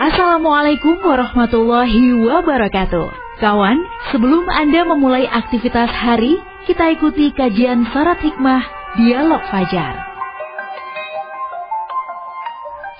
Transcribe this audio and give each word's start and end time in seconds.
Assalamualaikum 0.00 0.96
warahmatullahi 1.04 2.16
wabarakatuh. 2.24 3.36
Kawan, 3.36 3.76
sebelum 4.08 4.48
Anda 4.48 4.88
memulai 4.88 5.28
aktivitas 5.28 5.92
hari, 5.92 6.40
kita 6.64 6.96
ikuti 6.96 7.28
kajian 7.36 7.84
syarat 7.92 8.16
hikmah 8.24 8.64
Dialog 8.96 9.44
Fajar. 9.52 10.08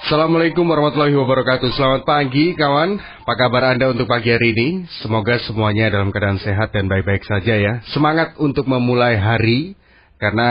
Assalamualaikum 0.05 0.69
warahmatullahi 0.69 1.17
wabarakatuh. 1.17 1.73
Selamat 1.73 2.05
pagi 2.05 2.53
kawan. 2.53 3.01
Apa 3.01 3.49
kabar 3.49 3.73
anda 3.73 3.89
untuk 3.97 4.05
pagi 4.05 4.37
hari 4.37 4.53
ini? 4.53 4.69
Semoga 5.01 5.41
semuanya 5.41 5.89
dalam 5.89 6.13
keadaan 6.13 6.37
sehat 6.37 6.77
dan 6.77 6.85
baik-baik 6.85 7.25
saja 7.25 7.57
ya. 7.57 7.81
Semangat 7.97 8.37
untuk 8.37 8.69
memulai 8.69 9.17
hari 9.17 9.73
Karena 10.21 10.49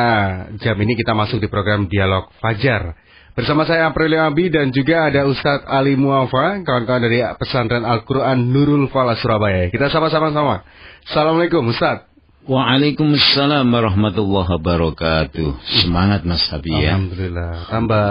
jam 0.58 0.74
ini 0.82 0.98
kita 0.98 1.14
masuk 1.14 1.38
di 1.38 1.46
program 1.46 1.86
Dialog 1.86 2.34
Fajar 2.42 2.98
Bersama 3.40 3.64
saya 3.64 3.88
Aprilia 3.88 4.28
Abi 4.28 4.52
dan 4.52 4.68
juga 4.76 5.08
ada 5.08 5.24
Ustadz 5.24 5.64
Ali 5.64 5.96
Muafa, 5.96 6.60
kawan-kawan 6.60 7.08
dari 7.08 7.24
pesantren 7.40 7.88
Al-Quran 7.88 8.52
Nurul 8.52 8.92
Fala 8.92 9.16
Surabaya. 9.16 9.72
Kita 9.72 9.88
sama-sama 9.88 10.36
sama. 10.36 10.68
Assalamualaikum 11.08 11.64
Ustadz. 11.72 12.04
Waalaikumsalam 12.44 13.64
warahmatullahi 13.64 14.60
wabarakatuh. 14.60 15.56
Semangat 15.88 16.28
Mas 16.28 16.52
Habi 16.52 16.84
ya. 16.84 17.00
Alhamdulillah. 17.00 17.52
Tambah 17.72 18.06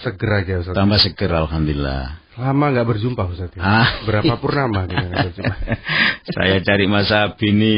seger 0.00 0.30
aja 0.32 0.54
Ustaz. 0.64 0.72
Tambah 0.72 0.96
seger 0.96 1.28
Alhamdulillah. 1.28 2.02
Lama 2.40 2.64
nggak 2.72 2.86
berjumpa 2.88 3.22
Ustaz. 3.28 3.52
Ya? 3.52 3.60
Ah. 3.60 3.88
Berapa 4.08 4.40
purnama 4.40 4.88
kita 4.88 5.28
berjumpa. 5.28 5.56
saya 6.40 6.56
cari 6.64 6.88
Mas 6.88 7.12
Habi 7.12 7.52
ini 7.52 7.72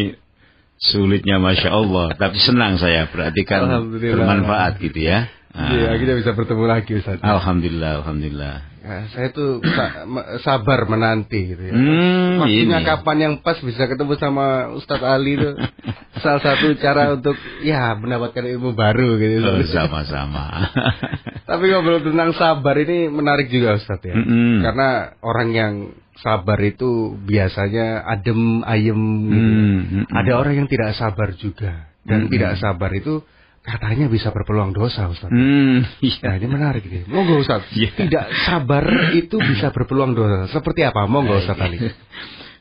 sulitnya 0.78 1.42
Masya 1.42 1.66
Allah. 1.66 2.14
Tapi 2.14 2.38
senang 2.38 2.78
saya. 2.78 3.10
Berarti 3.10 3.42
kan 3.42 3.90
bermanfaat 3.90 4.78
gitu 4.78 5.02
ya. 5.02 5.41
Iya, 5.52 6.00
kita 6.00 6.12
bisa 6.16 6.30
bertemu 6.32 6.64
lagi 6.64 6.92
Ustaz. 6.96 7.20
Alhamdulillah, 7.20 8.00
alhamdulillah. 8.00 8.72
Ya, 8.82 9.06
saya 9.14 9.28
tuh 9.30 9.62
sa 9.62 10.08
sabar 10.42 10.90
menanti 10.90 11.54
gitu 11.54 11.62
ya. 11.70 11.70
Hmm, 11.70 12.42
Waktunya 12.42 12.82
ini. 12.82 12.88
kapan 12.88 13.16
yang 13.22 13.34
pas 13.38 13.54
bisa 13.62 13.86
ketemu 13.86 14.18
sama 14.18 14.74
Ustadz 14.74 15.06
Ali 15.06 15.38
itu 15.38 15.54
salah 16.24 16.42
satu 16.42 16.74
cara 16.82 17.14
untuk 17.14 17.38
ya 17.62 17.94
mendapatkan 17.94 18.42
ilmu 18.42 18.74
baru 18.74 19.22
gitu. 19.22 19.38
Oh, 19.38 19.62
sama-sama. 19.70 20.72
Tapi 21.48 21.64
ngobrol 21.70 22.02
tentang 22.02 22.34
sabar 22.34 22.74
ini 22.74 23.06
menarik 23.06 23.52
juga 23.54 23.78
Ustadz 23.78 24.08
ya. 24.08 24.18
Mm 24.18 24.24
-hmm. 24.26 24.54
Karena 24.66 24.88
orang 25.22 25.48
yang 25.54 25.72
sabar 26.18 26.58
itu 26.64 27.14
biasanya 27.22 28.02
adem 28.02 28.66
ayem 28.66 29.00
gitu. 29.30 29.52
Mm 29.52 29.80
-hmm. 29.84 30.02
Ada 30.10 30.32
orang 30.42 30.54
yang 30.58 30.66
tidak 30.66 30.98
sabar 30.98 31.30
juga 31.38 31.92
dan 32.02 32.18
mm 32.18 32.22
-hmm. 32.26 32.34
tidak 32.34 32.52
sabar 32.58 32.90
itu 32.98 33.22
katanya 33.62 34.10
bisa 34.10 34.34
berpeluang 34.34 34.74
dosa 34.74 35.06
Ustaz. 35.06 35.30
Hmm, 35.30 35.86
iya. 36.02 36.18
Nah, 36.26 36.34
ini 36.38 36.46
menarik 36.50 36.82
ini. 36.82 37.06
Monggo 37.06 37.38
Ustaz. 37.38 37.62
Iya. 37.70 37.94
Tidak 37.94 38.24
sabar 38.46 39.14
itu 39.14 39.38
bisa 39.38 39.70
berpeluang 39.70 40.18
dosa. 40.18 40.50
Seperti 40.50 40.82
apa? 40.82 41.06
Monggo 41.06 41.38
Ustaz 41.38 41.58
Ali. 41.62 41.78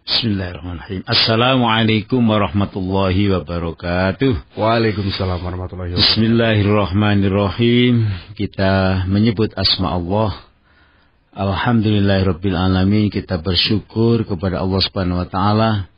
Bismillahirrahmanirrahim. 0.02 1.06
Assalamualaikum 1.06 2.22
warahmatullahi 2.26 3.30
wabarakatuh. 3.38 4.58
Waalaikumsalam 4.58 5.42
warahmatullahi 5.42 5.94
wabarakatuh. 5.94 6.10
Bismillahirrahmanirrahim. 6.18 7.94
Kita 8.38 9.06
menyebut 9.06 9.54
asma 9.58 9.98
Allah. 9.98 10.38
Alhamdulillahirabbil 11.34 12.58
alamin. 12.58 13.14
Kita 13.14 13.42
bersyukur 13.42 14.26
kepada 14.26 14.62
Allah 14.62 14.80
Subhanahu 14.82 15.22
wa 15.22 15.30
taala 15.30 15.92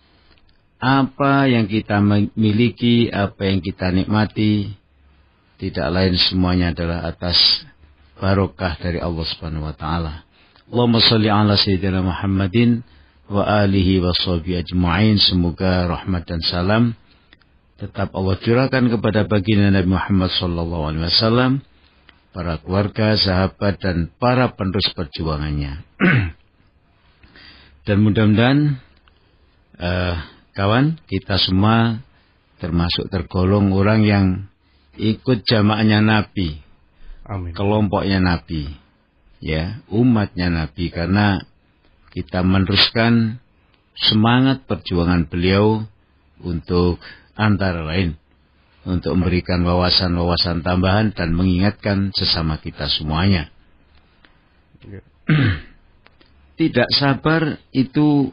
apa 0.84 1.48
yang 1.48 1.64
kita 1.72 2.04
miliki, 2.36 3.08
apa 3.08 3.48
yang 3.48 3.64
kita 3.64 3.96
nikmati, 3.96 4.76
tidak 5.64 5.88
lain 5.96 6.20
semuanya 6.20 6.76
adalah 6.76 7.08
atas 7.08 7.64
barokah 8.20 8.76
dari 8.84 9.00
Allah 9.00 9.24
Subhanahu 9.24 9.72
wa 9.72 9.76
taala. 9.76 10.28
Allahumma 10.68 11.00
shalli 11.00 11.32
ala 11.32 11.56
sayyidina 11.56 12.04
Muhammadin 12.04 12.84
wa 13.32 13.48
alihi 13.48 14.04
wa 14.04 14.12
ajma'in. 14.12 15.16
Semoga 15.24 15.88
rahmat 15.88 16.28
dan 16.28 16.44
salam 16.44 16.84
tetap 17.80 18.12
Allah 18.12 18.36
curahkan 18.40 18.92
kepada 18.92 19.24
baginda 19.24 19.72
Nabi 19.72 19.92
Muhammad 19.92 20.32
sallallahu 20.36 20.84
alaihi 20.88 21.04
wasallam, 21.08 21.52
para 22.36 22.60
keluarga, 22.60 23.16
sahabat 23.16 23.80
dan 23.80 24.12
para 24.20 24.52
penerus 24.56 24.88
perjuangannya. 24.92 25.84
dan 27.88 27.98
mudah-mudahan 28.04 28.80
uh, 29.80 30.16
kawan 30.56 31.00
kita 31.08 31.40
semua 31.40 32.00
termasuk 32.64 33.12
tergolong 33.12 33.76
orang 33.76 34.08
yang 34.08 34.28
ikut 34.98 35.46
jamaahnya 35.46 36.00
Nabi. 36.04 36.62
Amin. 37.26 37.56
Kelompoknya 37.56 38.20
Nabi. 38.20 38.70
Ya, 39.44 39.84
umatnya 39.92 40.48
Nabi 40.48 40.88
karena 40.88 41.44
kita 42.16 42.46
meneruskan 42.46 43.44
semangat 43.98 44.64
perjuangan 44.64 45.28
beliau 45.28 45.84
untuk 46.40 47.02
antara 47.36 47.84
lain 47.84 48.16
untuk 48.84 49.16
memberikan 49.16 49.64
wawasan-wawasan 49.64 50.60
tambahan 50.64 51.16
dan 51.16 51.32
mengingatkan 51.32 52.12
sesama 52.12 52.60
kita 52.60 52.92
semuanya. 52.92 53.48
Ya. 54.84 55.02
Tidak 56.60 56.90
sabar 56.94 57.58
itu 57.74 58.30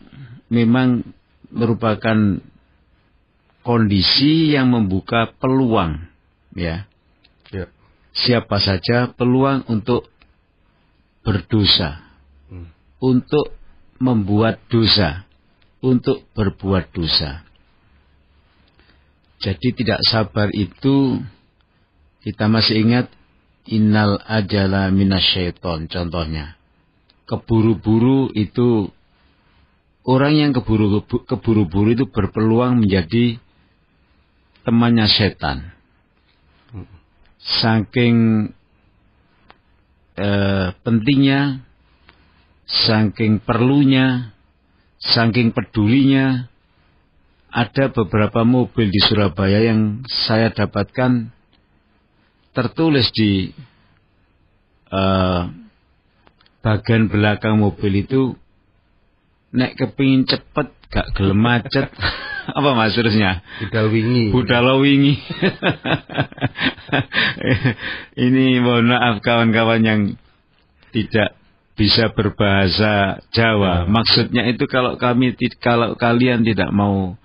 memang 0.50 1.06
merupakan 1.48 2.42
kondisi 3.62 4.52
yang 4.52 4.74
membuka 4.74 5.32
peluang 5.38 6.09
ya. 6.54 6.86
ya. 7.50 7.64
Siapa 8.10 8.58
saja 8.58 9.14
peluang 9.14 9.66
untuk 9.70 10.10
berdosa, 11.22 12.02
hmm. 12.50 12.68
untuk 12.98 13.54
membuat 14.00 14.58
dosa, 14.72 15.28
untuk 15.84 16.24
berbuat 16.34 16.90
dosa. 16.90 17.44
Jadi 19.40 19.72
tidak 19.72 20.04
sabar 20.04 20.52
itu 20.52 21.16
kita 22.20 22.44
masih 22.52 22.84
ingat 22.84 23.06
innal 23.64 24.20
ajala 24.28 24.92
minasyaiton 24.92 25.88
contohnya. 25.88 26.60
Keburu-buru 27.24 28.28
itu 28.36 28.90
orang 30.04 30.34
yang 30.36 30.50
keburu-buru 30.52 31.88
itu 31.94 32.04
berpeluang 32.10 32.84
menjadi 32.84 33.40
temannya 34.66 35.08
setan 35.08 35.79
saking 37.40 38.50
eh, 40.20 40.68
pentingnya, 40.84 41.64
saking 42.68 43.40
perlunya, 43.40 44.36
saking 45.00 45.56
pedulinya, 45.56 46.50
ada 47.50 47.90
beberapa 47.90 48.46
mobil 48.46 48.92
di 48.92 49.00
Surabaya 49.02 49.72
yang 49.72 50.06
saya 50.06 50.52
dapatkan 50.54 51.32
tertulis 52.54 53.10
di 53.16 53.50
eh, 54.92 55.42
bagian 56.60 57.08
belakang 57.08 57.56
mobil 57.56 58.04
itu 58.04 58.36
nek 59.50 59.74
kepingin 59.74 60.28
cepet 60.28 60.79
gak 60.90 61.06
gelem 61.14 61.38
macet 61.38 61.86
apa 62.58 62.70
maksudnya 62.74 63.46
budal 63.62 63.86
wingi 63.94 64.34
budal 64.34 64.66
wingi 64.82 65.14
ini 68.26 68.58
mohon 68.58 68.90
maaf 68.90 69.22
kawan-kawan 69.22 69.86
yang 69.86 70.00
tidak 70.90 71.38
bisa 71.80 72.12
berbahasa 72.12 73.24
Jawa. 73.32 73.86
Ya. 73.86 73.88
Maksudnya 73.88 74.42
itu 74.52 74.68
kalau 74.68 75.00
kami 75.00 75.32
kalau 75.64 75.96
kalian 75.96 76.44
tidak 76.44 76.68
mau 76.76 77.16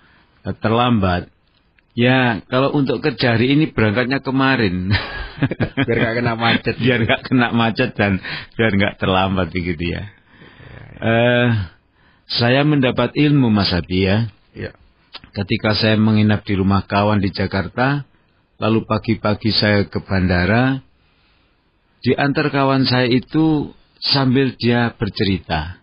eh, 0.48 0.56
terlambat, 0.64 1.28
ya 1.92 2.40
kalau 2.48 2.72
untuk 2.72 3.04
kerja 3.04 3.36
hari 3.36 3.52
ini 3.52 3.75
berangkatnya 3.75 4.24
kemarin. 4.24 4.96
biar 5.84 5.98
nggak 6.00 6.16
kena 6.24 6.34
macet. 6.40 6.75
biar 6.80 7.00
nggak 7.04 7.22
kena 7.28 7.48
macet 7.52 7.92
dan 8.00 8.24
biar 8.56 8.72
nggak 8.72 8.96
terlambat 8.96 9.51
begitu 9.51 9.92
ya. 9.92 10.07
ya, 10.07 10.07
ya. 10.07 10.10
Uh, 11.04 11.48
saya 12.25 12.66
mendapat 12.66 13.13
ilmu 13.13 13.54
Mas 13.54 13.69
Abi 13.72 14.10
ya. 14.10 14.30
ya. 14.57 14.74
Ketika 15.31 15.77
saya 15.77 15.95
menginap 16.00 16.42
di 16.48 16.57
rumah 16.57 16.83
kawan 16.88 17.22
di 17.22 17.30
Jakarta, 17.30 18.04
lalu 18.57 18.88
pagi-pagi 18.88 19.51
saya 19.54 19.86
ke 19.86 20.00
bandara, 20.01 20.81
di 22.01 22.13
antar 22.13 22.50
kawan 22.54 22.86
saya 22.86 23.10
itu 23.10 23.74
sambil 24.01 24.54
dia 24.57 24.94
bercerita. 24.94 25.81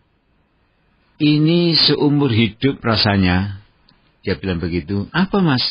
Ini 1.23 1.79
seumur 1.79 2.35
hidup 2.35 2.83
rasanya. 2.83 3.62
Dia 4.27 4.39
bilang 4.39 4.59
begitu. 4.59 5.06
Apa 5.15 5.39
mas? 5.39 5.62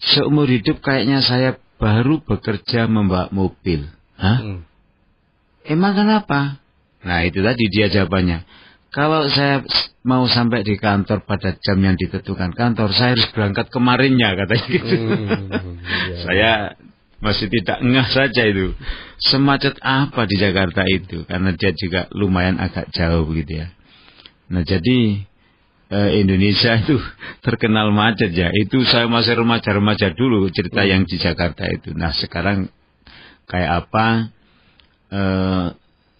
Seumur 0.00 0.48
hidup 0.48 0.84
kayaknya 0.84 1.24
saya 1.24 1.56
baru 1.80 2.20
bekerja 2.20 2.88
membawa 2.88 3.32
mobil. 3.32 3.88
Hah? 4.16 4.38
Hmm. 4.40 4.60
Emang 5.64 5.96
kenapa? 5.96 6.60
Nah 7.04 7.24
itu 7.24 7.40
tadi 7.40 7.64
dia 7.72 7.88
jawabannya. 7.88 8.44
Kalau 8.96 9.28
saya 9.28 9.60
mau 10.08 10.24
sampai 10.24 10.64
di 10.64 10.80
kantor 10.80 11.28
pada 11.28 11.52
jam 11.60 11.76
yang 11.84 12.00
ditentukan 12.00 12.56
kantor, 12.56 12.96
saya 12.96 13.12
harus 13.12 13.28
berangkat 13.28 13.68
kemarinnya 13.68 14.32
katanya 14.32 14.66
gitu. 14.72 14.96
Hmm, 14.96 15.76
iya. 15.84 16.16
saya 16.24 16.50
masih 17.20 17.52
tidak 17.52 17.84
ngeh 17.84 18.08
saja 18.08 18.42
itu. 18.48 18.72
Semacet 19.20 19.76
apa 19.84 20.24
di 20.24 20.40
Jakarta 20.40 20.80
itu? 20.88 21.28
Karena 21.28 21.52
dia 21.52 21.76
juga 21.76 22.08
lumayan 22.16 22.56
agak 22.56 22.88
jauh 22.96 23.28
begitu 23.28 23.68
ya. 23.68 23.68
Nah 24.48 24.64
jadi 24.64 25.28
eh, 25.92 26.10
Indonesia 26.16 26.80
itu 26.80 26.96
terkenal 27.44 27.92
macet 27.92 28.32
ya. 28.32 28.48
Itu 28.48 28.80
saya 28.88 29.12
masih 29.12 29.36
remaja-remaja 29.36 30.16
dulu 30.16 30.48
cerita 30.48 30.80
hmm. 30.80 30.88
yang 30.88 31.02
di 31.04 31.20
Jakarta 31.20 31.68
itu. 31.68 31.92
Nah 31.92 32.16
sekarang 32.16 32.72
kayak 33.44 33.92
apa? 33.92 34.32
Eh, 35.12 35.68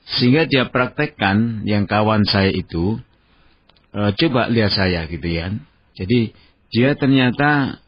sehingga 0.07 0.47
dia 0.47 0.71
praktekkan 0.71 1.67
yang 1.67 1.91
kawan 1.91 2.23
saya 2.23 2.55
itu. 2.55 3.03
Eh, 3.91 4.11
coba 4.23 4.47
lihat 4.47 4.71
saya 4.71 5.11
gitu 5.11 5.27
ya. 5.27 5.51
Jadi 5.99 6.31
dia 6.71 6.95
ternyata 6.95 7.83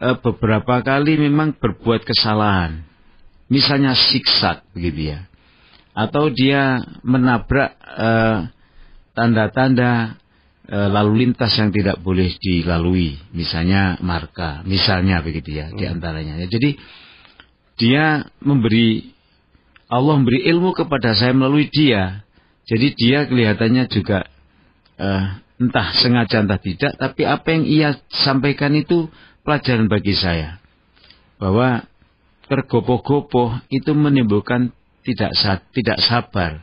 eh, 0.00 0.16
beberapa 0.16 0.80
kali 0.80 1.20
memang 1.20 1.52
berbuat 1.60 2.08
kesalahan. 2.08 2.80
Misalnya 3.52 3.92
siksak 3.92 4.72
begitu 4.72 5.12
ya. 5.12 5.28
Atau 5.92 6.32
dia 6.32 6.80
menabrak 7.04 7.76
eh, 7.76 8.38
tanda-tanda 9.12 10.16
eh, 10.64 10.88
lalu 10.88 11.28
lintas 11.28 11.52
yang 11.60 11.68
tidak 11.68 12.00
boleh 12.00 12.32
dilalui. 12.40 13.20
Misalnya 13.36 14.00
marka, 14.00 14.64
misalnya 14.64 15.20
begitu 15.20 15.60
ya 15.60 15.68
hmm. 15.68 15.76
di 15.76 15.84
antaranya. 15.84 16.40
Ya, 16.40 16.46
jadi 16.48 16.70
dia 17.76 18.04
memberi 18.40 19.19
Allah 19.90 20.14
memberi 20.22 20.46
ilmu 20.46 20.70
kepada 20.70 21.18
saya 21.18 21.34
melalui 21.34 21.66
dia. 21.66 22.22
Jadi 22.70 22.94
dia 22.94 23.26
kelihatannya 23.26 23.90
juga 23.90 24.22
eh, 24.94 25.24
entah 25.58 25.88
sengaja 25.98 26.46
entah 26.46 26.62
tidak, 26.62 26.94
tapi 26.94 27.26
apa 27.26 27.46
yang 27.50 27.64
ia 27.66 27.90
sampaikan 28.22 28.70
itu 28.78 29.10
pelajaran 29.42 29.90
bagi 29.90 30.14
saya. 30.14 30.62
Bahwa 31.42 31.82
tergopoh-gopoh 32.46 33.66
itu 33.66 33.90
menimbulkan 33.90 34.70
tidak 35.02 35.34
tidak 35.74 35.98
sabar. 36.06 36.62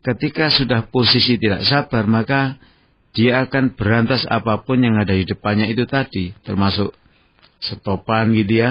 Ketika 0.00 0.48
sudah 0.48 0.88
posisi 0.88 1.36
tidak 1.36 1.66
sabar, 1.68 2.08
maka 2.08 2.56
dia 3.12 3.44
akan 3.44 3.76
berantas 3.76 4.24
apa 4.28 4.64
pun 4.64 4.80
yang 4.80 4.96
ada 4.96 5.12
di 5.12 5.28
depannya 5.28 5.68
itu 5.68 5.84
tadi, 5.84 6.32
termasuk 6.40 6.94
stopan 7.60 8.32
gitu 8.32 8.64
ya. 8.64 8.70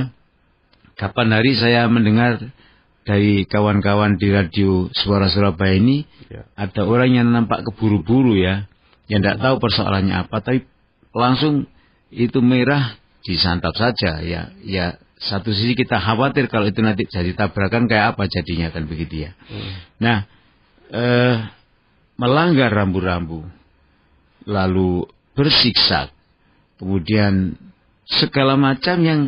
Kapan 0.96 1.36
hari 1.36 1.54
saya 1.60 1.86
mendengar 1.92 2.40
dari 3.06 3.46
kawan-kawan 3.46 4.18
di 4.18 4.34
radio 4.34 4.90
Suara 4.90 5.30
Surabaya 5.30 5.78
ini, 5.78 6.04
ya. 6.28 6.50
ada 6.58 6.82
orang 6.90 7.14
yang 7.14 7.30
nampak 7.30 7.62
keburu-buru 7.70 8.34
ya, 8.34 8.66
yang 9.06 9.22
tidak 9.22 9.40
tahu 9.46 9.56
persoalannya 9.62 10.26
apa, 10.26 10.42
tapi 10.42 10.66
langsung 11.14 11.70
itu 12.12 12.40
merah 12.44 13.00
disantap 13.26 13.74
saja 13.74 14.22
ya 14.22 14.54
ya 14.62 15.02
satu 15.18 15.50
sisi 15.50 15.74
kita 15.74 15.98
khawatir 15.98 16.46
kalau 16.52 16.70
itu 16.70 16.84
nanti 16.86 17.10
jadi 17.10 17.34
tabrakan 17.34 17.90
kayak 17.90 18.14
apa 18.14 18.30
jadinya 18.30 18.70
kan 18.70 18.86
begitu 18.86 19.26
ya 19.26 19.32
hmm. 19.34 19.72
nah 19.98 20.18
eh, 20.94 21.36
melanggar 22.20 22.70
rambu-rambu 22.70 23.42
lalu 24.46 25.10
bersiksa 25.34 26.14
kemudian 26.78 27.58
segala 28.06 28.54
macam 28.54 29.02
yang 29.02 29.22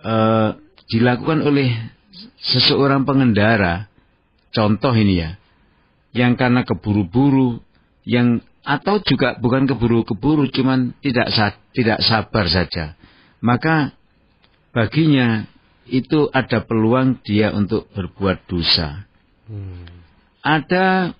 eh, 0.00 0.50
dilakukan 0.88 1.44
oleh 1.44 1.76
seseorang 2.40 3.08
pengendara 3.08 3.88
contoh 4.52 4.92
ini 4.92 5.14
ya 5.20 5.30
yang 6.12 6.36
karena 6.36 6.62
keburu-buru 6.62 7.64
yang 8.04 8.44
atau 8.62 9.02
juga 9.02 9.34
bukan 9.42 9.66
keburu-keburu 9.66 10.46
cuman 10.52 10.94
tidak 11.02 11.34
tidak 11.74 11.98
sabar 12.04 12.46
saja. 12.46 12.94
Maka 13.42 13.90
baginya 14.70 15.50
itu 15.90 16.30
ada 16.30 16.62
peluang 16.62 17.18
dia 17.26 17.50
untuk 17.50 17.90
berbuat 17.90 18.46
dosa. 18.46 19.08
Hmm. 19.42 19.84
ada 20.38 21.18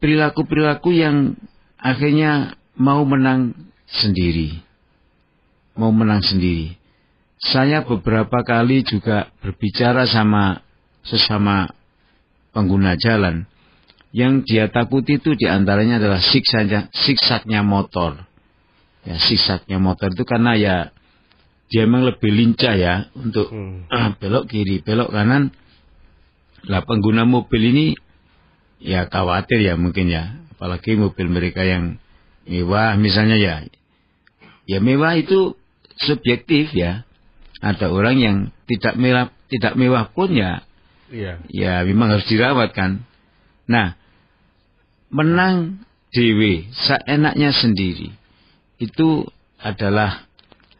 perilaku-perilaku 0.00 0.96
yang 0.96 1.36
akhirnya 1.76 2.56
mau 2.80 3.04
menang 3.04 3.52
sendiri. 3.86 4.64
Mau 5.76 5.92
menang 5.92 6.24
sendiri 6.24 6.79
saya 7.40 7.82
beberapa 7.82 8.44
kali 8.44 8.84
juga 8.84 9.32
berbicara 9.40 10.04
sama 10.04 10.60
sesama 11.00 11.72
pengguna 12.52 13.00
jalan 13.00 13.48
yang 14.10 14.42
dia 14.42 14.66
takuti 14.66 15.22
itu 15.22 15.38
di 15.38 15.46
antaranya 15.46 16.02
adalah 16.02 16.18
siksanya, 16.18 16.90
siksaknya 16.90 17.62
motor. 17.62 18.26
Ya, 19.06 19.16
siksaknya 19.16 19.80
motor 19.80 20.12
itu 20.12 20.26
karena 20.28 20.58
ya 20.58 20.76
dia 21.70 21.86
memang 21.86 22.10
lebih 22.10 22.28
lincah 22.34 22.74
ya 22.74 22.94
untuk 23.14 23.48
hmm. 23.48 23.86
uh, 23.88 24.10
belok 24.18 24.50
kiri, 24.50 24.82
belok 24.82 25.14
kanan. 25.14 25.54
Lah 26.66 26.84
pengguna 26.84 27.24
mobil 27.24 27.72
ini 27.72 27.86
ya 28.82 29.06
khawatir 29.08 29.62
ya 29.62 29.78
mungkin 29.78 30.10
ya, 30.10 30.36
apalagi 30.58 30.98
mobil 30.98 31.30
mereka 31.30 31.64
yang 31.64 31.96
mewah 32.44 32.98
misalnya 32.98 33.38
ya. 33.38 33.54
Ya 34.66 34.82
mewah 34.82 35.16
itu 35.16 35.54
subjektif 36.02 36.74
ya. 36.74 37.06
Ada 37.60 37.92
orang 37.92 38.16
yang 38.16 38.36
tidak 38.64 38.96
mewah 38.96 39.28
tidak 39.52 39.76
mewah 39.76 40.08
pun 40.10 40.32
ya, 40.32 40.64
ya, 41.12 41.42
ya 41.52 41.84
memang 41.84 42.16
harus 42.16 42.26
dirawat 42.30 42.72
kan. 42.72 43.04
Nah, 43.68 44.00
menang 45.12 45.84
dewi 46.14 46.70
seenaknya 46.72 47.52
sendiri 47.52 48.14
itu 48.80 49.28
adalah 49.60 50.24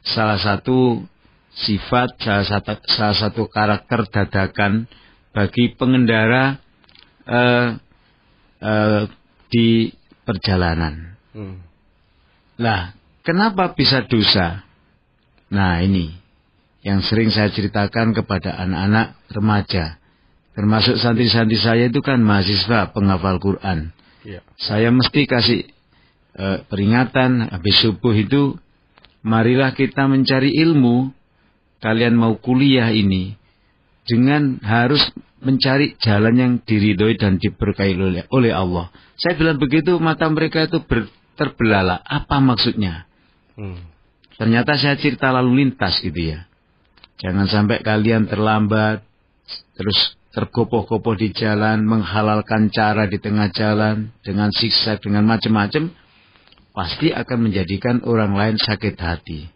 salah 0.01 0.41
satu 0.41 1.05
sifat 1.53 2.17
salah 2.23 2.47
satu 2.47 2.73
salah 2.89 3.17
satu 3.19 3.43
karakter 3.51 4.01
dadakan 4.09 4.89
bagi 5.31 5.75
pengendara 5.77 6.59
uh, 7.27 7.77
uh, 8.63 9.03
di 9.51 9.91
perjalanan. 10.27 11.19
Hmm. 11.35 11.59
Lah, 12.61 12.95
kenapa 13.27 13.75
bisa 13.75 14.05
dosa? 14.07 14.63
Nah, 15.51 15.83
ini 15.83 16.20
yang 16.81 17.05
sering 17.05 17.29
saya 17.29 17.53
ceritakan 17.53 18.17
kepada 18.17 18.57
anak-anak 18.57 19.21
remaja. 19.33 20.01
Termasuk 20.57 20.97
santri-santri 20.99 21.61
saya 21.61 21.89
itu 21.89 22.01
kan 22.01 22.21
mahasiswa 22.21 22.91
penghafal 22.91 23.39
Quran. 23.41 23.93
Ya. 24.25 24.41
Saya 24.61 24.93
mesti 24.93 25.25
kasih 25.25 25.61
uh, 26.37 26.65
peringatan 26.69 27.53
habis 27.53 27.81
subuh 27.81 28.13
itu 28.13 28.57
marilah 29.25 29.73
kita 29.77 30.09
mencari 30.09 30.53
ilmu. 30.57 31.13
Kalian 31.81 32.13
mau 32.13 32.37
kuliah 32.37 32.93
ini 32.93 33.41
dengan 34.05 34.61
harus 34.61 35.01
mencari 35.41 35.97
jalan 35.97 36.35
yang 36.37 36.53
diridhoi 36.61 37.17
dan 37.17 37.41
diberkahi 37.41 37.97
oleh, 37.97 38.29
oleh 38.29 38.53
Allah. 38.53 38.93
Saya 39.17 39.41
bilang 39.41 39.57
begitu 39.57 39.97
mata 39.97 40.29
mereka 40.29 40.69
itu 40.69 40.85
ber, 40.85 41.09
terbelalak. 41.41 42.05
Apa 42.05 42.37
maksudnya? 42.45 43.09
Hmm. 43.57 43.81
Ternyata 44.37 44.77
saya 44.77 45.01
cerita 45.01 45.33
lalu 45.33 45.65
lintas 45.65 46.05
gitu 46.05 46.37
ya. 46.37 46.50
Jangan 47.21 47.47
sampai 47.47 47.85
kalian 47.85 48.27
terlambat 48.27 49.05
terus 49.77 50.17
tergopoh-gopoh 50.31 51.19
di 51.19 51.35
jalan, 51.35 51.83
menghalalkan 51.83 52.71
cara 52.71 53.11
di 53.11 53.19
tengah 53.19 53.51
jalan, 53.51 54.15
dengan 54.23 54.49
siksa, 54.55 54.97
dengan 55.03 55.27
macam-macam, 55.27 55.91
pasti 56.71 57.11
akan 57.11 57.39
menjadikan 57.51 58.01
orang 58.07 58.39
lain 58.39 58.57
sakit 58.57 58.95
hati. 58.95 59.51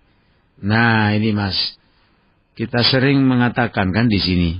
Nah 0.66 1.14
ini 1.14 1.30
mas, 1.30 1.78
kita 2.58 2.82
sering 2.82 3.22
mengatakan 3.22 3.94
kan 3.94 4.10
di 4.10 4.18
sini, 4.18 4.50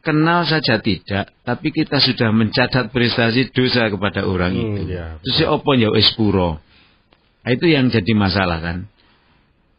kenal 0.00 0.48
saja 0.48 0.80
tidak, 0.80 1.36
tapi 1.44 1.68
kita 1.68 2.00
sudah 2.00 2.32
mencatat 2.32 2.88
prestasi 2.88 3.52
dosa 3.52 3.92
kepada 3.92 4.24
orang 4.24 4.56
hmm, 4.56 4.60
itu. 4.64 4.82
Ya, 4.88 5.20
Terus 5.20 5.36
si 5.36 5.44
opo 5.44 5.76
ya 5.76 5.92
espuro. 6.00 6.64
Nah, 7.44 7.50
itu 7.52 7.68
yang 7.68 7.92
jadi 7.92 8.12
masalah 8.16 8.60
kan. 8.60 8.88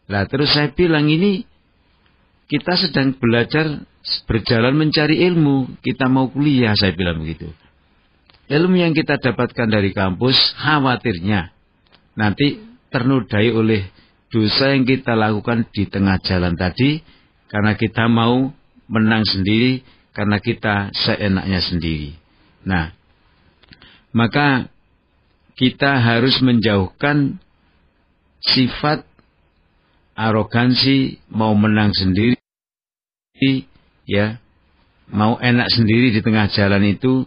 Nah 0.10 0.26
terus 0.26 0.54
saya 0.54 0.74
bilang 0.74 1.06
ini 1.06 1.49
kita 2.50 2.74
sedang 2.82 3.14
belajar 3.14 3.86
berjalan 4.26 4.74
mencari 4.74 5.22
ilmu. 5.30 5.80
Kita 5.86 6.10
mau 6.10 6.34
kuliah, 6.34 6.74
saya 6.74 6.98
bilang 6.98 7.22
begitu. 7.22 7.54
Ilmu 8.50 8.76
yang 8.82 8.98
kita 8.98 9.22
dapatkan 9.22 9.70
dari 9.70 9.94
kampus, 9.94 10.58
khawatirnya 10.58 11.54
nanti 12.18 12.58
ternodai 12.90 13.54
oleh 13.54 13.86
dosa 14.34 14.74
yang 14.74 14.84
kita 14.84 15.14
lakukan 15.14 15.70
di 15.70 15.86
tengah 15.86 16.18
jalan 16.26 16.58
tadi, 16.58 17.06
karena 17.54 17.78
kita 17.78 18.10
mau 18.10 18.50
menang 18.90 19.22
sendiri, 19.30 19.86
karena 20.18 20.42
kita 20.42 20.90
seenaknya 20.98 21.62
sendiri. 21.62 22.18
Nah, 22.66 22.90
maka 24.10 24.74
kita 25.54 26.02
harus 26.02 26.42
menjauhkan 26.42 27.38
sifat 28.42 29.06
arogansi 30.20 31.24
mau 31.32 31.56
menang 31.56 31.96
sendiri 31.96 32.36
ya 34.04 34.36
mau 35.08 35.40
enak 35.40 35.72
sendiri 35.72 36.12
di 36.12 36.20
tengah 36.20 36.52
jalan 36.52 36.84
itu 36.84 37.24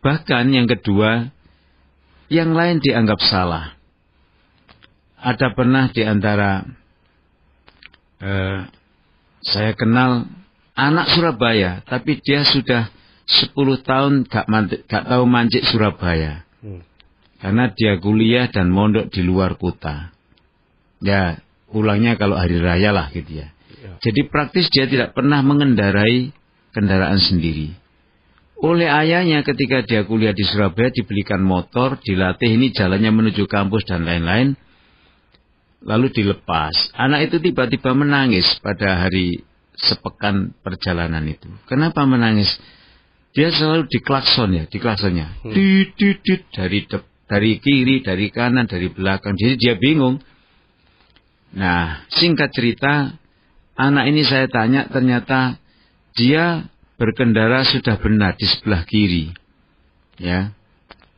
bahkan 0.00 0.48
yang 0.48 0.64
kedua 0.64 1.28
yang 2.32 2.56
lain 2.56 2.80
dianggap 2.80 3.20
salah 3.20 3.76
ada 5.20 5.52
pernah 5.52 5.92
di 5.92 6.00
antara 6.00 6.64
eh, 8.24 8.60
saya 9.44 9.72
kenal 9.76 10.24
anak 10.80 11.12
Surabaya, 11.12 11.84
tapi 11.84 12.20
dia 12.20 12.44
sudah 12.44 12.88
10 13.28 13.52
tahun 13.84 14.12
gak, 14.26 14.46
mantik, 14.48 14.80
gak 14.88 15.06
tahu 15.06 15.24
mancik 15.28 15.64
Surabaya. 15.68 16.44
Hmm. 16.64 16.82
Karena 17.40 17.72
dia 17.72 17.96
kuliah 17.96 18.48
dan 18.52 18.68
mondok 18.68 19.08
di 19.08 19.24
luar 19.24 19.56
kota. 19.56 20.12
Ya, 21.00 21.40
pulangnya 21.70 22.18
kalau 22.18 22.36
hari 22.36 22.58
raya 22.58 22.90
lah 22.90 23.08
gitu 23.14 23.40
ya. 23.40 23.48
ya. 23.80 23.96
Jadi 24.02 24.26
praktis 24.28 24.68
dia 24.74 24.90
tidak 24.90 25.14
pernah 25.14 25.40
mengendarai 25.40 26.34
kendaraan 26.74 27.18
sendiri. 27.18 27.74
Oleh 28.60 28.92
ayahnya 28.92 29.40
ketika 29.40 29.80
dia 29.80 30.04
kuliah 30.04 30.36
di 30.36 30.44
Surabaya 30.44 30.92
dibelikan 30.92 31.40
motor, 31.40 31.96
dilatih 31.96 32.60
ini 32.60 32.76
jalannya 32.76 33.08
menuju 33.08 33.48
kampus 33.48 33.88
dan 33.88 34.04
lain-lain. 34.04 34.52
Lalu 35.80 36.12
dilepas. 36.12 36.92
Anak 36.92 37.32
itu 37.32 37.40
tiba-tiba 37.40 37.96
menangis 37.96 38.44
pada 38.60 39.00
hari 39.00 39.40
sepekan 39.80 40.52
perjalanan 40.60 41.24
itu. 41.24 41.48
Kenapa 41.64 42.04
menangis? 42.04 42.52
Dia 43.32 43.48
selalu 43.48 43.88
diklakson 43.88 44.52
ya, 44.52 44.64
diklaksonnya. 44.68 45.40
Hmm. 45.40 45.56
Dari 46.52 46.78
de, 46.84 46.98
dari 47.24 47.52
kiri, 47.62 48.04
dari 48.04 48.28
kanan, 48.28 48.68
dari 48.68 48.92
belakang. 48.92 49.32
Jadi 49.40 49.54
dia 49.56 49.74
bingung. 49.80 50.20
Nah, 51.50 52.06
singkat 52.14 52.54
cerita, 52.54 53.18
anak 53.74 54.04
ini 54.10 54.22
saya 54.22 54.46
tanya 54.46 54.86
ternyata 54.86 55.58
dia 56.14 56.70
berkendara 57.00 57.64
sudah 57.64 57.96
benar 57.98 58.36
di 58.36 58.46
sebelah 58.46 58.84
kiri. 58.86 59.32
Ya. 60.20 60.52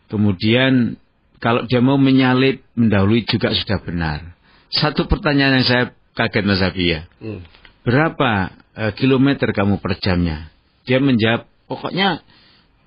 Kemudian 0.09 0.97
kalau 1.43 1.67
dia 1.67 1.83
mau 1.83 1.99
menyalip 1.99 2.63
mendahului 2.79 3.27
juga 3.27 3.51
sudah 3.51 3.83
benar. 3.83 4.39
Satu 4.71 5.11
pertanyaan 5.11 5.61
yang 5.61 5.67
saya 5.67 5.85
kaget 6.15 6.45
Mas 6.47 6.63
Afia. 6.63 7.11
Hmm. 7.19 7.43
Berapa 7.83 8.55
uh, 8.79 8.93
kilometer 8.95 9.51
kamu 9.51 9.83
per 9.83 9.99
jamnya? 9.99 10.49
Dia 10.87 11.03
menjawab, 11.03 11.51
pokoknya 11.67 12.23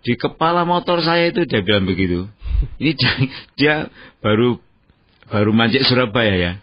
di 0.06 0.14
kepala 0.16 0.64
motor 0.64 1.04
saya 1.04 1.30
itu 1.30 1.44
dia 1.44 1.62
bilang 1.66 1.84
begitu. 1.84 2.32
Ini 2.80 2.96
dia 3.60 3.92
baru 4.24 4.56
baru 5.28 5.52
mancik 5.52 5.84
Surabaya 5.84 6.34
ya. 6.38 6.54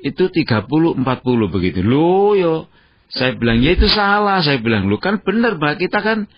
Itu 0.00 0.32
30 0.32 0.66
40 0.96 1.54
begitu. 1.54 1.84
Loh 1.84 2.32
yo 2.36 2.54
saya 3.10 3.34
bilang, 3.34 3.58
ya 3.58 3.74
itu 3.74 3.90
salah. 3.90 4.38
Saya 4.38 4.62
bilang, 4.62 4.86
lu 4.86 5.02
kan 5.02 5.18
benar, 5.18 5.58
Mbak. 5.58 5.82
Kita 5.82 5.98
kan 5.98 6.30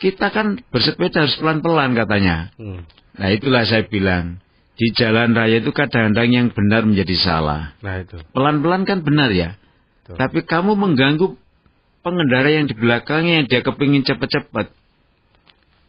kita 0.00 0.32
kan 0.32 0.64
bersepeda 0.72 1.28
harus 1.28 1.36
pelan-pelan 1.36 1.92
katanya. 1.92 2.48
Hmm. 2.56 2.88
Nah 3.20 3.28
itulah 3.28 3.68
saya 3.68 3.84
bilang. 3.84 4.40
Di 4.80 4.96
jalan 4.96 5.36
raya 5.36 5.60
itu 5.60 5.76
kadang-kadang 5.76 6.32
yang 6.32 6.46
benar 6.56 6.88
menjadi 6.88 7.12
salah. 7.20 7.76
Nah 7.84 8.00
itu. 8.00 8.16
Pelan-pelan 8.32 8.88
kan 8.88 9.04
benar 9.04 9.28
ya. 9.28 9.60
Tapi 10.08 10.40
kamu 10.42 10.72
mengganggu 10.72 11.36
pengendara 12.00 12.48
yang 12.48 12.64
di 12.64 12.72
belakangnya 12.72 13.44
yang 13.44 13.46
dia 13.46 13.60
kepingin 13.60 14.08
cepat-cepat. 14.08 14.72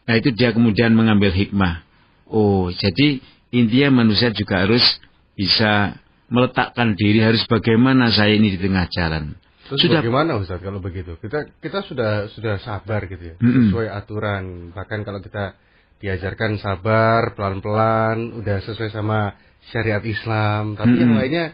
Nah 0.04 0.14
itu 0.20 0.28
dia 0.36 0.52
kemudian 0.52 0.92
mengambil 0.92 1.32
hikmah. 1.32 1.80
Oh 2.28 2.68
jadi 2.68 3.24
intinya 3.48 4.04
manusia 4.04 4.28
juga 4.28 4.68
harus 4.68 4.84
bisa 5.32 5.96
meletakkan 6.32 6.96
diri 6.96 7.20
harus 7.20 7.44
bagaimana 7.44 8.08
saya 8.08 8.32
ini 8.32 8.56
di 8.56 8.58
tengah 8.58 8.88
jalan. 8.88 9.36
Terus 9.68 9.88
sudah 9.88 10.00
bagaimana 10.00 10.40
Ustaz 10.40 10.60
kalau 10.64 10.80
begitu? 10.80 11.20
Kita 11.20 11.48
kita 11.60 11.84
sudah 11.84 12.32
sudah 12.32 12.56
sabar 12.64 13.04
gitu 13.04 13.20
ya. 13.20 13.34
Mm-hmm. 13.36 13.68
Sesuai 13.68 13.88
aturan. 13.92 14.44
Bahkan 14.72 15.00
kalau 15.04 15.20
kita 15.20 15.54
diajarkan 16.00 16.58
sabar 16.58 17.36
pelan-pelan, 17.36 18.42
udah 18.42 18.58
sesuai 18.64 18.90
sama 18.90 19.36
syariat 19.70 20.02
Islam, 20.02 20.74
tapi 20.74 20.96
mm-hmm. 20.96 21.04
yang 21.04 21.12
lainnya 21.14 21.46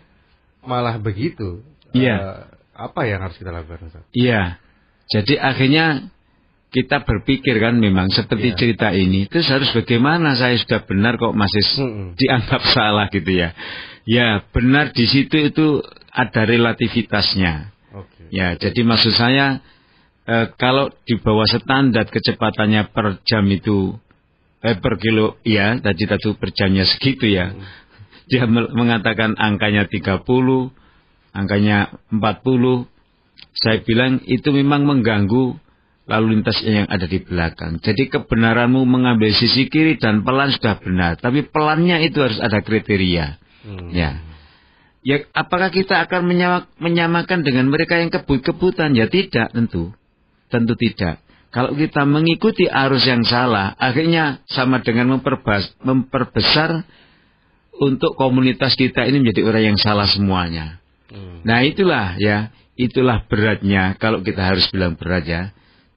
malah 0.62 0.96
begitu. 0.96 1.66
Iya. 1.92 2.06
Yeah. 2.06 2.18
Uh, 2.18 2.42
apa 2.78 3.00
yang 3.10 3.20
harus 3.26 3.34
kita 3.36 3.50
lakukan 3.50 3.90
Ustaz? 3.90 4.06
Iya. 4.14 4.30
Yeah. 4.30 4.48
Jadi 5.08 5.34
akhirnya 5.40 5.86
kita 6.68 7.00
berpikir 7.04 7.56
kan 7.56 7.80
memang 7.80 8.12
seperti 8.12 8.52
yeah. 8.52 8.58
cerita 8.58 8.88
ini 8.92 9.24
terus 9.26 9.48
harus 9.48 9.72
bagaimana 9.72 10.36
saya 10.36 10.56
sudah 10.60 10.84
benar 10.84 11.16
kok 11.16 11.32
masih 11.32 11.64
mm 11.64 11.88
-mm. 11.88 12.08
dianggap 12.16 12.62
salah 12.76 13.06
gitu 13.08 13.32
ya 13.32 13.56
ya 14.04 14.44
benar 14.52 14.92
di 14.92 15.04
situ 15.08 15.48
itu 15.48 15.80
ada 16.12 16.44
relativitasnya 16.44 17.78
Ya, 18.28 18.54
jadi 18.60 18.84
maksud 18.84 19.16
saya 19.16 19.64
e, 20.28 20.52
kalau 20.60 20.92
di 21.08 21.16
bawah 21.16 21.48
standar 21.48 22.08
kecepatannya 22.08 22.92
per 22.92 23.24
jam 23.24 23.44
itu 23.48 23.96
eh, 24.60 24.76
per 24.76 25.00
kilo, 25.00 25.40
ya 25.44 25.80
tadi 25.80 26.04
tadi 26.04 26.28
per 26.36 26.52
jamnya 26.52 26.84
segitu 26.84 27.24
ya. 27.28 27.52
Hmm. 27.52 27.64
Dia 28.28 28.44
mengatakan 28.50 29.40
angkanya 29.40 29.88
30, 29.88 30.20
angkanya 31.32 31.96
40. 32.12 32.84
Saya 33.56 33.80
bilang 33.80 34.20
itu 34.28 34.52
memang 34.52 34.84
mengganggu 34.84 35.56
lalu 36.08 36.40
lintas 36.40 36.56
yang 36.64 36.88
ada 36.88 37.04
di 37.04 37.20
belakang. 37.20 37.84
Jadi 37.84 38.08
kebenaranmu 38.08 38.80
mengambil 38.88 39.28
sisi 39.36 39.68
kiri 39.68 40.00
dan 40.00 40.24
pelan 40.24 40.48
sudah 40.56 40.80
benar, 40.80 41.20
tapi 41.20 41.44
pelannya 41.44 42.00
itu 42.08 42.24
harus 42.24 42.40
ada 42.40 42.64
kriteria. 42.64 43.36
Hmm. 43.68 43.92
Ya. 43.92 44.24
Ya, 45.04 45.24
apakah 45.36 45.70
kita 45.70 46.04
akan 46.08 46.26
menyamakan 46.80 47.46
dengan 47.46 47.70
mereka 47.70 48.00
yang 48.00 48.10
kebut-kebutan? 48.10 48.96
Ya 48.98 49.06
tidak, 49.06 49.54
tentu. 49.54 49.94
Tentu 50.50 50.74
tidak. 50.74 51.22
Kalau 51.48 51.72
kita 51.72 52.04
mengikuti 52.04 52.68
arus 52.68 53.08
yang 53.08 53.24
salah, 53.24 53.72
akhirnya 53.80 54.44
sama 54.52 54.84
dengan 54.84 55.16
memperbesar 55.80 56.84
untuk 57.78 58.18
komunitas 58.18 58.74
kita 58.74 59.06
ini 59.08 59.22
menjadi 59.22 59.48
orang 59.48 59.64
yang 59.72 59.78
salah 59.80 60.04
semuanya. 60.10 60.82
Hmm. 61.08 61.40
Nah 61.46 61.64
itulah 61.64 62.20
ya, 62.20 62.52
itulah 62.76 63.24
beratnya 63.30 63.96
kalau 63.96 64.20
kita 64.20 64.44
harus 64.44 64.68
bilang 64.68 64.98
berat 64.98 65.24
ya. 65.24 65.42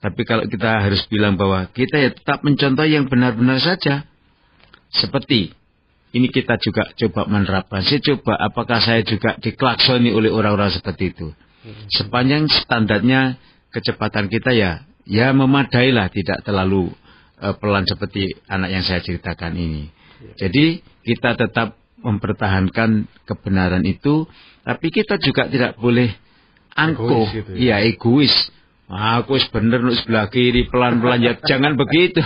Tapi 0.01 0.21
kalau 0.25 0.49
kita 0.49 0.81
harus 0.81 1.05
bilang 1.13 1.37
bahwa 1.37 1.69
kita 1.69 2.01
ya 2.01 2.09
tetap 2.09 2.41
mencontoh 2.41 2.89
yang 2.89 3.05
benar-benar 3.05 3.61
saja. 3.61 4.09
Seperti 4.91 5.53
ini 6.11 6.27
kita 6.27 6.57
juga 6.57 6.89
coba 6.97 7.29
menerapkan. 7.29 7.85
Saya 7.85 8.01
coba 8.01 8.35
apakah 8.41 8.81
saya 8.81 9.05
juga 9.05 9.37
diklaksoni 9.37 10.09
oleh 10.09 10.33
orang-orang 10.33 10.73
seperti 10.73 11.13
itu. 11.13 11.29
Hmm. 11.31 11.85
Sepanjang 11.93 12.49
standarnya 12.49 13.37
kecepatan 13.69 14.27
kita 14.27 14.51
ya, 14.51 14.83
ya 15.05 15.31
memadailah 15.31 16.09
tidak 16.09 16.41
terlalu 16.43 16.91
uh, 17.39 17.53
pelan 17.61 17.85
seperti 17.85 18.35
anak 18.49 18.73
yang 18.73 18.83
saya 18.83 18.99
ceritakan 19.05 19.53
ini. 19.53 19.87
Ya. 20.19 20.49
Jadi 20.49 20.81
kita 21.05 21.37
tetap 21.37 21.77
mempertahankan 22.01 23.05
kebenaran 23.29 23.85
itu, 23.85 24.25
tapi 24.65 24.89
kita 24.89 25.21
juga 25.21 25.45
tidak 25.45 25.77
boleh 25.77 26.09
angkuh, 26.73 27.29
gitu 27.29 27.51
ya. 27.55 27.77
iya 27.77 27.77
egois 27.85 28.33
Aku 28.91 29.39
bener 29.55 29.79
nuk 29.79 29.95
sebelah 29.95 30.27
kiri 30.27 30.67
pelan-pelan 30.67 31.23
ya 31.23 31.39
jangan 31.39 31.79
begitu. 31.79 32.19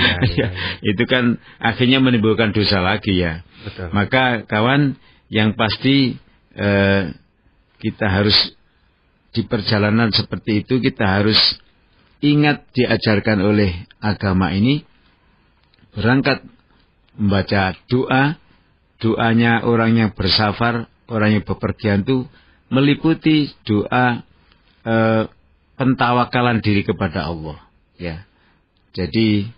ya, 0.00 0.16
ya, 0.24 0.48
ya. 0.48 0.48
Itu 0.80 1.04
kan 1.04 1.36
akhirnya 1.60 2.00
menimbulkan 2.00 2.56
dosa 2.56 2.80
lagi 2.80 3.20
ya. 3.20 3.44
Betul. 3.68 3.92
Maka 3.92 4.48
kawan 4.48 4.96
yang 5.28 5.52
pasti 5.60 6.16
eh, 6.56 7.12
kita 7.76 8.06
harus 8.08 8.36
di 9.36 9.44
perjalanan 9.44 10.08
seperti 10.16 10.64
itu 10.64 10.80
kita 10.80 11.20
harus 11.20 11.38
ingat 12.24 12.64
diajarkan 12.72 13.44
oleh 13.44 13.84
agama 14.00 14.56
ini 14.56 14.82
berangkat 15.92 16.40
membaca 17.20 17.76
doa 17.86 18.40
doanya 18.96 19.64
orang 19.64 19.92
yang 19.96 20.10
bersafar 20.16 20.90
orang 21.06 21.36
yang 21.36 21.44
bepergian 21.44 22.02
itu 22.02 22.26
meliputi 22.72 23.52
doa 23.62 24.24
eh, 24.88 25.24
pentawakalan 25.80 26.60
diri 26.60 26.84
kepada 26.84 27.32
Allah. 27.32 27.56
Ya. 27.96 28.28
Jadi 28.92 29.48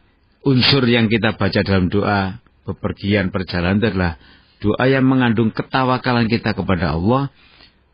unsur 0.47 0.87
yang 0.87 1.11
kita 1.11 1.35
baca 1.35 1.67
dalam 1.67 1.91
doa 1.91 2.39
bepergian 2.63 3.35
perjalanan 3.35 3.83
adalah 3.83 4.15
doa 4.63 4.87
yang 4.87 5.03
mengandung 5.03 5.51
ketawakalan 5.51 6.31
kita 6.31 6.55
kepada 6.55 6.95
Allah. 6.95 7.35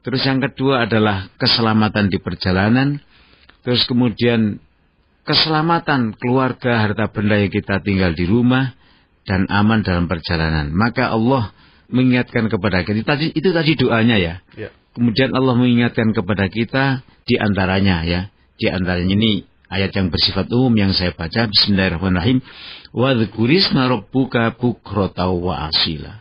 Terus 0.04 0.20
yang 0.28 0.44
kedua 0.44 0.84
adalah 0.84 1.32
keselamatan 1.40 2.12
di 2.12 2.20
perjalanan. 2.20 3.00
Terus 3.64 3.88
kemudian 3.88 4.60
keselamatan 5.24 6.12
keluarga, 6.20 6.84
harta 6.84 7.08
benda 7.08 7.40
yang 7.40 7.52
kita 7.52 7.80
tinggal 7.80 8.12
di 8.12 8.28
rumah 8.28 8.76
dan 9.24 9.48
aman 9.48 9.80
dalam 9.80 10.04
perjalanan. 10.04 10.68
Maka 10.68 11.16
Allah 11.16 11.56
mengingatkan 11.88 12.52
kepada 12.52 12.84
kita. 12.84 13.16
Itu 13.32 13.56
tadi 13.56 13.72
doanya 13.72 14.20
ya. 14.20 14.34
ya. 14.52 14.68
Kemudian 14.98 15.30
Allah 15.30 15.54
mengingatkan 15.54 16.10
kepada 16.10 16.50
kita 16.50 17.06
di 17.22 17.38
antaranya 17.38 18.02
ya. 18.02 18.34
Di 18.58 18.66
antaranya 18.66 19.14
ini 19.14 19.46
ayat 19.70 19.94
yang 19.94 20.10
bersifat 20.10 20.50
umum 20.50 20.74
yang 20.74 20.90
saya 20.90 21.14
baca. 21.14 21.46
Bismillahirrahmanirrahim. 21.46 22.42
Wa 22.90 23.14
dzkurisma 23.14 23.86
rabbuka 23.86 24.58
bukrata 24.58 25.30
wa 25.30 25.70
asila. 25.70 26.18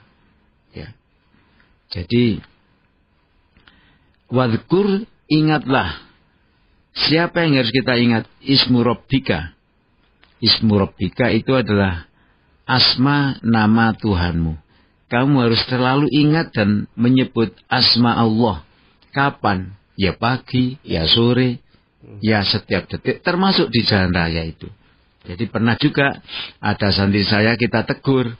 Ya. 0.77 0.93
Jadi 1.89 2.38
wadkur 4.29 5.10
ingatlah 5.25 5.98
siapa 6.93 7.50
yang 7.50 7.57
harus 7.57 7.74
kita 7.74 7.98
ingat 7.98 8.29
ismu 8.46 8.86
rabbika. 8.86 9.57
Ismu 10.38 10.77
rabbika 10.77 11.34
itu 11.34 11.50
adalah 11.57 12.05
asma 12.69 13.41
nama 13.41 13.98
Tuhanmu. 13.98 14.53
Kamu 15.10 15.50
harus 15.50 15.65
selalu 15.65 16.13
ingat 16.13 16.53
dan 16.53 16.86
menyebut 16.93 17.57
asma 17.74 18.13
Allah 18.13 18.66
Kapan? 19.17 19.77
ya 19.97 20.13
pagi, 20.15 20.77
ya 20.86 21.09
sore, 21.09 21.59
ya 22.21 22.45
setiap 22.45 22.86
detik, 22.88 23.25
termasuk 23.25 23.74
di 23.74 23.81
jalan 23.83 24.13
raya 24.13 24.45
itu. 24.45 24.69
Jadi 25.27 25.50
pernah 25.51 25.75
juga 25.75 26.24
ada 26.63 26.88
santri 26.93 27.25
saya 27.27 27.59
kita 27.59 27.83
tegur, 27.83 28.31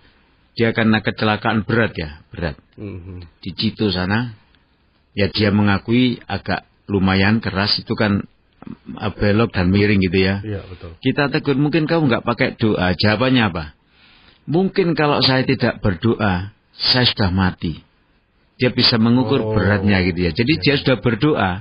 dia 0.56 0.72
karena 0.72 1.04
kecelakaan 1.04 1.68
berat 1.68 1.98
ya, 1.98 2.24
berat. 2.32 2.56
Mm-hmm. 2.80 3.18
Di 3.44 3.52
Cito 3.58 3.92
sana, 3.92 4.32
ya 5.18 5.28
dia 5.28 5.52
mengakui 5.52 6.22
agak 6.24 6.64
lumayan 6.88 7.44
keras, 7.44 7.76
itu 7.82 7.92
kan 7.98 8.24
uh, 8.96 9.12
belok 9.12 9.52
dan 9.52 9.68
miring 9.68 10.00
gitu 10.00 10.24
ya. 10.24 10.40
Iya, 10.46 10.62
betul. 10.64 10.96
Kita 11.04 11.28
tegur, 11.28 11.60
mungkin 11.60 11.90
kamu 11.90 12.08
nggak 12.08 12.24
pakai 12.24 12.56
doa, 12.56 12.96
jawabannya 12.96 13.44
apa? 13.52 13.66
Mungkin 14.48 14.96
kalau 14.96 15.20
saya 15.20 15.44
tidak 15.44 15.84
berdoa, 15.84 16.56
saya 16.72 17.04
sudah 17.04 17.36
mati. 17.36 17.84
Dia 18.58 18.74
bisa 18.74 18.98
mengukur 18.98 19.42
oh. 19.42 19.54
beratnya 19.54 20.02
gitu 20.06 20.20
ya. 20.28 20.32
Jadi 20.34 20.54
dia 20.62 20.76
sudah 20.82 20.98
berdoa. 20.98 21.52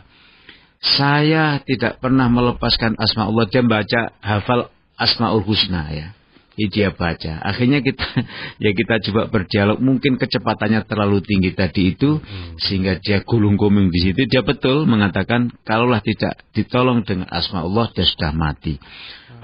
Saya 0.76 1.61
tidak 1.65 2.00
pernah 2.00 2.29
melepaskan 2.29 2.97
asma 3.00 3.29
Allah. 3.29 3.45
Dia 3.49 3.65
baca 3.65 4.00
hafal 4.21 4.73
asmaul 4.97 5.45
husna 5.45 5.93
ya. 5.93 6.17
Ini 6.57 6.73
dia 6.73 6.88
baca. 6.88 7.45
Akhirnya 7.45 7.85
kita 7.85 8.00
ya 8.65 8.73
kita 8.73 8.95
coba 9.09 9.29
berdialog. 9.29 9.76
Mungkin 9.76 10.17
kecepatannya 10.17 10.88
terlalu 10.88 11.21
tinggi 11.21 11.53
tadi 11.53 11.93
itu 11.93 12.17
hmm. 12.17 12.57
sehingga 12.57 12.97
dia 12.97 13.21
gulung 13.29 13.61
gulung 13.61 13.93
di 13.93 14.00
situ. 14.00 14.25
Dia 14.25 14.41
betul 14.41 14.88
mengatakan 14.88 15.53
kalaulah 15.69 16.00
tidak 16.00 16.41
ditolong 16.57 17.05
dengan 17.05 17.29
asma 17.29 17.61
Allah 17.61 17.93
dia 17.93 18.09
sudah 18.09 18.33
mati. 18.33 18.81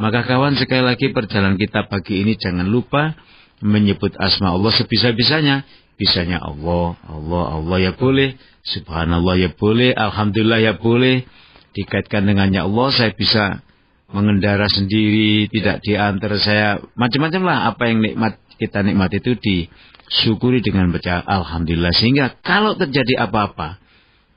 Maka 0.01 0.25
kawan 0.25 0.57
sekali 0.57 0.81
lagi 0.81 1.13
perjalanan 1.13 1.61
kita 1.61 1.85
pagi 1.85 2.25
ini 2.25 2.33
jangan 2.41 2.65
lupa 2.65 3.13
menyebut 3.61 4.17
asma 4.17 4.57
Allah 4.57 4.73
sebisa-bisanya. 4.73 5.82
Bisanya 6.01 6.43
Allah, 6.43 6.99
Allah, 7.07 7.45
Allah 7.61 7.79
ya 7.79 7.93
boleh. 7.95 8.35
Subhanallah 8.63 9.35
ya 9.39 9.51
boleh. 9.55 9.95
Alhamdulillah 9.95 10.61
ya 10.61 10.73
boleh. 10.79 11.25
Dikaitkan 11.73 12.29
dengannya 12.29 12.65
Allah 12.65 12.89
saya 12.93 13.11
bisa 13.17 13.65
mengendara 14.13 14.69
sendiri, 14.69 15.49
tidak 15.49 15.81
diantar 15.81 16.37
saya, 16.37 16.85
macam-macam 16.95 17.43
lah 17.49 17.59
apa 17.73 17.83
yang 17.89 18.05
nikmat 18.05 18.37
kita 18.63 18.85
nikmat 18.87 19.11
itu 19.19 19.35
disyukuri 19.41 20.63
dengan 20.63 20.95
baca 20.95 21.19
alhamdulillah 21.19 21.91
sehingga 21.91 22.39
kalau 22.47 22.79
terjadi 22.79 23.27
apa-apa 23.27 23.83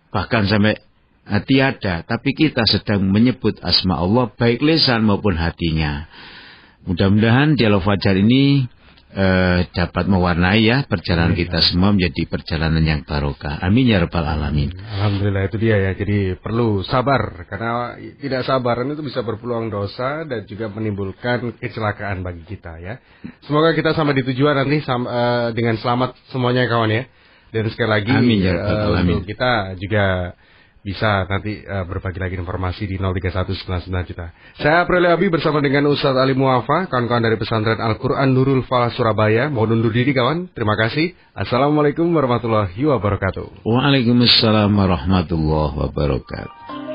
bahkan 0.10 0.50
sampai 0.50 0.82
uh, 1.30 1.42
tiada 1.46 2.02
tapi 2.08 2.34
kita 2.34 2.66
sedang 2.66 3.06
menyebut 3.06 3.62
asma 3.62 4.02
Allah 4.02 4.34
baik 4.34 4.66
lesan 4.66 5.06
maupun 5.06 5.38
hatinya. 5.38 6.10
Mudah-mudahan 6.86 7.58
dialog 7.58 7.82
fajar 7.82 8.14
ini 8.18 8.70
eh, 9.16 9.60
dapat 9.72 10.06
mewarnai 10.12 10.62
ya 10.62 10.84
perjalanan 10.84 11.32
Amin. 11.34 11.42
kita 11.48 11.60
semua 11.64 11.96
menjadi 11.96 12.28
perjalanan 12.28 12.84
yang 12.84 13.02
barokah. 13.08 13.64
Amin 13.64 13.88
ya 13.88 14.04
rabbal 14.04 14.28
alamin. 14.28 14.76
Alhamdulillah 14.76 15.48
itu 15.48 15.58
dia 15.58 15.80
ya. 15.80 15.92
Jadi 15.96 16.36
perlu 16.38 16.84
sabar 16.84 17.48
karena 17.48 17.96
tidak 18.20 18.44
sabaran 18.44 18.92
itu 18.92 19.02
bisa 19.02 19.24
berpeluang 19.24 19.72
dosa 19.72 20.28
dan 20.28 20.44
juga 20.46 20.68
menimbulkan 20.68 21.56
kecelakaan 21.58 22.22
bagi 22.22 22.44
kita 22.44 22.76
ya. 22.84 23.00
Semoga 23.48 23.72
kita 23.72 23.96
sampai 23.96 24.20
di 24.20 24.24
tujuan 24.28 24.60
nanti 24.60 24.84
sama, 24.84 25.06
uh, 25.08 25.14
eh, 25.16 25.48
dengan 25.56 25.80
selamat 25.80 26.20
semuanya 26.30 26.68
kawan 26.68 26.92
ya. 26.92 27.04
Dan 27.56 27.72
sekali 27.72 27.88
lagi 27.88 28.12
Amin 28.12 28.44
ya 28.44 28.52
rabbal 28.52 28.92
uh, 28.92 29.00
alamin. 29.00 29.24
Kita 29.24 29.80
juga 29.80 30.36
bisa 30.86 31.26
nanti 31.26 31.66
uh, 31.66 31.82
berbagi 31.90 32.22
lagi 32.22 32.38
informasi 32.38 32.86
di 32.86 33.02
031999 33.02 34.10
juta. 34.14 34.30
Saya 34.62 34.86
April 34.86 35.10
Abi 35.10 35.34
bersama 35.34 35.58
dengan 35.58 35.90
Ustadz 35.90 36.22
Ali 36.22 36.38
Muafa, 36.38 36.86
kawan-kawan 36.86 37.26
dari 37.26 37.42
pesantren 37.42 37.82
Al-Quran 37.82 38.38
Nurul 38.38 38.62
Falah 38.70 38.94
Surabaya. 38.94 39.50
Mohon 39.50 39.82
undur 39.82 39.98
diri 39.98 40.14
kawan. 40.14 40.54
Terima 40.54 40.78
kasih. 40.78 41.18
Assalamualaikum 41.34 42.06
warahmatullahi 42.14 42.78
wabarakatuh. 42.78 43.66
Waalaikumsalam 43.66 44.70
warahmatullahi 44.70 45.74
wabarakatuh. 45.74 46.95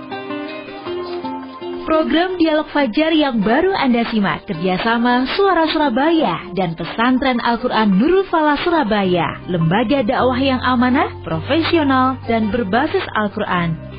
Program 1.91 2.39
Dialog 2.39 2.71
Fajar 2.71 3.11
yang 3.11 3.43
baru 3.43 3.75
Anda 3.75 4.07
simak 4.15 4.47
kerjasama 4.47 5.27
Suara 5.35 5.67
Surabaya 5.75 6.47
dan 6.55 6.79
Pesantren 6.79 7.43
Al-Quran 7.43 7.99
Nurul 7.99 8.23
Falah 8.31 8.55
Surabaya, 8.63 9.43
lembaga 9.51 10.07
dakwah 10.07 10.39
yang 10.39 10.63
amanah, 10.63 11.11
profesional, 11.27 12.15
dan 12.31 12.55
berbasis 12.55 13.03
Al-Quran 13.19 13.90